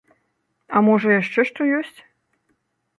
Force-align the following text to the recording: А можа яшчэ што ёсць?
А 0.75 0.81
можа 0.87 1.07
яшчэ 1.21 1.41
што 1.53 1.71
ёсць? 1.83 1.99